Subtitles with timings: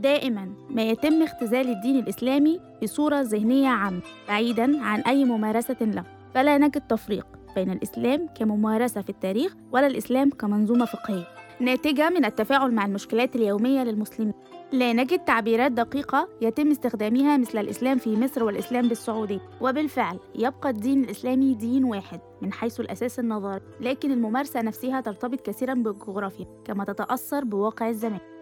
[0.00, 6.04] دائما ما يتم اختزال الدين الإسلامي بصورة ذهنية عامة بعيدا عن أي ممارسة له.
[6.34, 11.24] فلا نجد تفريق بين الإسلام كممارسة في التاريخ ولا الإسلام كمنظومة فقهية.
[11.60, 14.34] ناتجة من التفاعل مع المشكلات اليومية للمسلمين.
[14.72, 19.40] لا نجد تعبيرات دقيقة يتم استخدامها مثل الإسلام في مصر والإسلام بالسعودية.
[19.60, 25.74] وبالفعل يبقى الدين الإسلامي دين واحد من حيث الأساس النظري لكن الممارسة نفسها ترتبط كثيرا
[25.74, 28.35] بالجغرافيا كما تتأثر بواقع الزمان.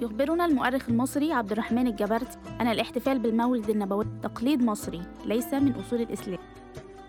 [0.00, 6.00] يخبرنا المؤرخ المصري عبد الرحمن الجبرتي أن الاحتفال بالمولد النبوي تقليد مصري ليس من أصول
[6.00, 6.38] الإسلام.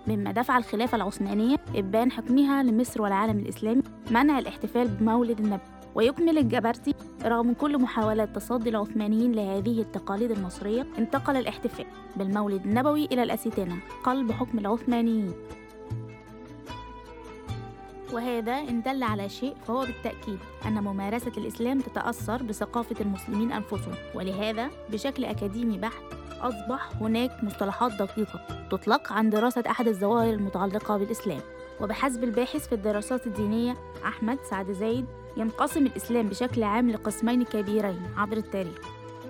[0.08, 3.82] مما دفع الخلافة العثمانية إبان حكمها لمصر والعالم الإسلامي
[4.12, 5.64] منع الاحتفال بمولد النبي.
[5.96, 6.94] ويكمل الجبرتي
[7.24, 14.32] رغم كل محاولات تصدي العثمانيين لهذه التقاليد المصرية انتقل الاحتفال بالمولد النبوي إلى الأسيتنة قلب
[14.32, 15.34] حكم العثمانيين.
[18.16, 24.70] وهذا إن دل على شيء فهو بالتأكيد أن ممارسة الإسلام تتأثر بثقافة المسلمين أنفسهم ولهذا
[24.90, 26.04] بشكل أكاديمي بحت
[26.42, 31.42] أصبح هناك مصطلحات دقيقة تطلق عن دراسة أحد الظواهر المتعلقة بالإسلام.
[31.82, 35.06] وبحسب الباحث في الدراسات الدينية أحمد سعد زايد
[35.38, 38.80] ينقسم الإسلام بشكل عام لقسمين كبيرين عبر التاريخ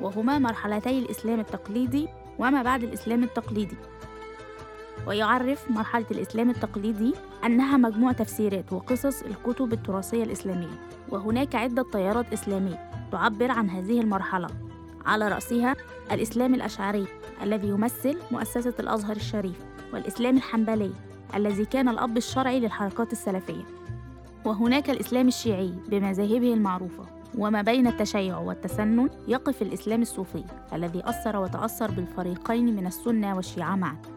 [0.02, 2.08] وهما مرحلتي الإسلام التقليدي
[2.40, 3.78] وما بعد الإسلام التقليدي.
[5.08, 7.14] ويعرف مرحلة الإسلام التقليدي
[7.46, 10.80] أنها مجموع تفسيرات وقصص الكتب التراثية الإسلامية
[11.10, 14.48] وهناك عدة تيارات إسلامية تعبر عن هذه المرحلة.
[15.06, 15.76] على رأسها
[16.12, 17.06] الإسلام الأشعري
[17.42, 19.60] الذي يمثل مؤسسة الأزهر الشريف
[19.94, 20.92] والإسلام الحنبلي
[21.36, 23.64] الذي كان الأب الشرعي للحركات السلفية.
[24.46, 27.06] وهناك الإسلام الشيعي بمذاهبه المعروفة
[27.38, 34.15] وما بين التشيع والتسنن يقف الإسلام الصوفي الذي أثر وتأثر بالفريقين من السنة والشيعة معا.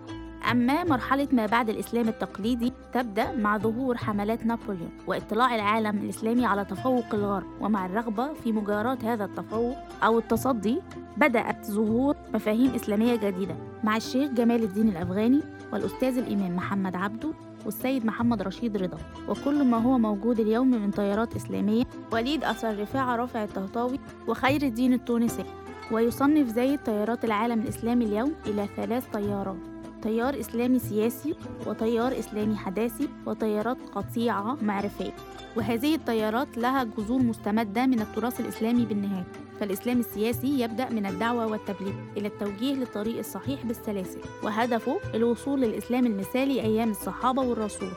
[0.51, 6.65] أما مرحلة ما بعد الإسلام التقليدي تبدأ مع ظهور حملات نابليون واطلاع العالم الإسلامي على
[6.65, 10.81] تفوق الغرب ومع الرغبة في مجاراة هذا التفوق أو التصدي
[11.17, 15.41] بدأت ظهور مفاهيم إسلامية جديدة مع الشيخ جمال الدين الأفغاني
[15.73, 17.29] والأستاذ الإمام محمد عبده
[17.65, 18.99] والسيد محمد رشيد رضا.
[19.29, 24.93] وكل ما هو موجود اليوم من تيارات إسلامية وليد أثر رفاعة رافع الطهطاوي وخير الدين
[24.93, 25.45] التونسي
[25.93, 29.68] ويصنف زايد تيارات العالم الإسلامي اليوم إلى ثلاث تيارات
[30.03, 31.35] تيار إسلامي سياسي
[31.67, 35.13] وتيار إسلامي حداثي وتيارات قطيعة معرفية.
[35.57, 39.25] وهذه التيارات لها جذور مستمدة من التراث الإسلامي بالنهاية.
[39.61, 46.61] فالإسلام السياسي يبدأ من الدعوة والتبليغ إلى التوجيه للطريق الصحيح بالسلاسل وهدفه الوصول للإسلام المثالي
[46.61, 47.91] أيام الصحابة والرسول.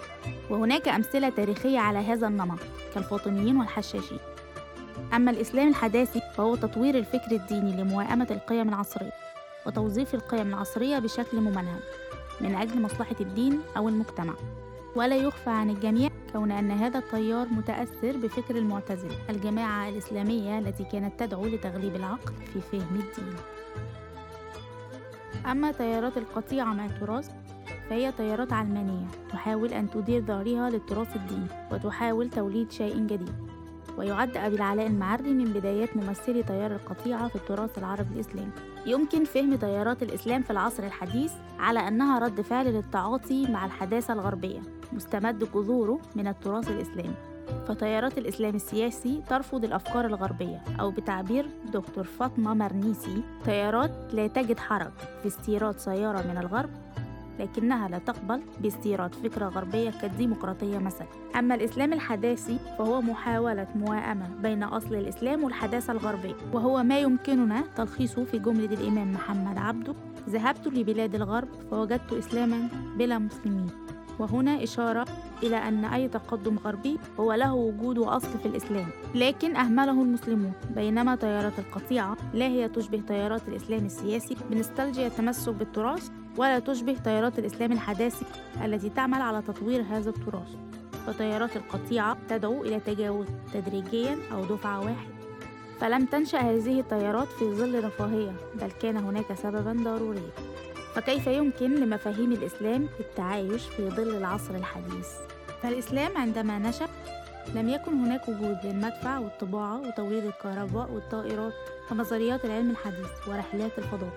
[0.49, 2.59] وهناك أمثلة تاريخية على هذا النمط
[2.95, 4.19] كالفاطميين والحشاشين.
[5.13, 9.30] أما الإسلام الحداثي فهو تطوير الفكر الديني لموائمة القيم العصرية.
[9.65, 11.81] وتوظيف القيم العصرية بشكل ممنهج
[12.41, 14.33] من أجل مصلحة الدين أو المجتمع.
[14.95, 21.19] ولا يخفى عن الجميع كون أن هذا التيار متأثر بفكر المعتزلة الجماعة الإسلامية التي كانت
[21.19, 23.35] تدعو لتغليب العقل في فهم الدين.
[25.45, 27.31] أما تيارات القطيعة مع التراث
[27.89, 33.50] فهي تيارات علمانية تحاول أن تدير ظهرها للتراث الديني وتحاول توليد شيء جديد.
[33.97, 38.51] ويعد أبي العلاء المعري من بدايات ممثلي تيار القطيعة في التراث العربي الإسلامي.
[38.85, 44.59] يمكن فهم تيارات الإسلام في العصر الحديث على أنها رد فعل للتعاطي مع الحداثة الغربية
[44.93, 47.15] مستمد جذوره من التراث الإسلامي.
[47.67, 54.91] فتيارات الإسلام السياسي ترفض الأفكار الغربية أو بتعبير دكتور فاطمة مرنيسي تيارات لا تجد حرج
[55.21, 56.69] في استيراد سيارة من الغرب
[57.39, 61.07] لكنها لا تقبل باستيراد فكرة غربية كالديمقراطية مثلا.
[61.35, 68.23] أما الإسلام الحداثي فهو محاولة موائمة بين أصل الإسلام والحداثة الغربية وهو ما يمكننا تلخيصه
[68.23, 69.93] في جملة الإمام محمد عبده
[70.29, 73.69] ذهبت لبلاد الغرب فوجدت إسلاما بلا مسلمين
[74.19, 75.05] وهنا إشارة
[75.43, 80.53] إلى أن أي تقدم غربي هو له وجود وأصل في الإسلام لكن أهمله المسلمون.
[80.75, 87.39] بينما تيارات القطيعة لا هي تشبه تيارات الإسلام السياسي بنستلجيا التمسك بالتراث ولا تشبه تيارات
[87.39, 88.25] الإسلام الحداثي
[88.63, 90.55] التي تعمل على تطوير هذا التراث.
[91.07, 95.11] فتيارات القطيعة تدعو إلى تجاوز تدريجيا أو دفعة واحدة.
[95.79, 100.29] فلم تنشأ هذه التيارات في ظل رفاهية بل كان هناك سببا ضروريا.
[100.95, 105.07] فكيف يمكن لمفاهيم الإسلام التعايش في ظل العصر الحديث؟
[105.63, 106.87] فالإسلام عندما نشأ
[107.55, 111.53] لم يكن هناك وجود للمدفع والطباعة وتوليد الكهرباء والطائرات
[111.91, 114.13] ونظريات العلم الحديث ورحلات الفضاء.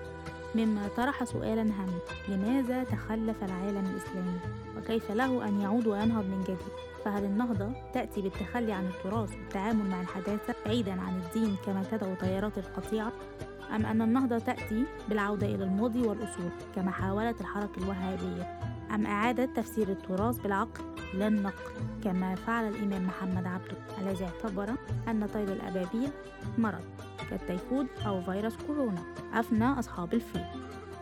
[0.54, 1.98] مما طرح سؤالا هاما
[2.28, 4.38] لماذا تخلف العالم الإسلامي؟
[4.78, 6.74] وكيف له أن يعود وينهض من جديد؟
[7.04, 12.58] فهل النهضة تأتي بالتخلي عن التراث والتعامل مع الحداثة بعيدا عن الدين كما تدعو تيارات
[12.58, 13.12] القطيعة؟
[13.74, 18.60] أم أن النهضة تأتي بالعودة إلى الماضي والأصول كما حاولت الحركة الوهابية؟
[18.94, 20.84] أم إعادة تفسير التراث بالعقل؟
[21.14, 21.72] لا النقل
[22.04, 23.76] كما فعل الإمام محمد عبده.
[24.00, 24.74] الذي اعتبر
[25.08, 26.08] أن طير الأبابيل
[26.58, 26.84] مرض.
[27.30, 29.02] كالتيفود أو فيروس كورونا.
[29.34, 30.44] أفنى أصحاب الفيل.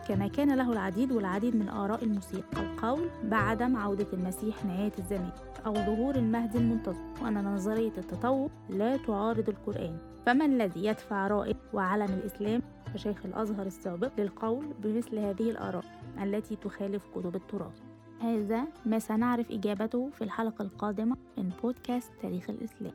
[0.07, 5.29] كما كان له العديد والعديد من آراء المسيئة القول بعدم عودة المسيح نهاية الزمان
[5.65, 9.97] أو ظهور المهدي المنتظر وأن نظرية التطور لا تعارض القرآن.
[10.25, 12.61] فما الذي يدفع رائد وعلم الإسلام؟
[12.95, 15.83] وشيخ الأزهر السابق للقول بمثل هذه الآراء
[16.23, 17.81] التي تخالف كتب التراث.
[18.21, 22.93] هذا ما سنعرف إجابته في الحلقة القادمة من بودكاست تاريخ الإسلام.